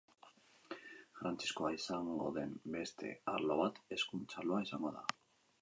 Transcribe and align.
Garrantzizkoa 1.19 1.69
izango 1.75 2.31
den 2.39 2.57
beste 2.79 3.13
arlo 3.37 3.61
bat 3.63 3.81
hezkuntza 3.97 4.43
arloa 4.43 4.67
izango 4.71 4.99
da. 5.01 5.09